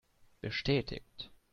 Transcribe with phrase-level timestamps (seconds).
[0.41, 1.29] Bestätigt!